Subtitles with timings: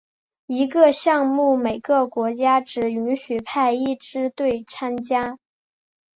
[0.47, 5.37] 一个项目每个国家只允许派一支队参加。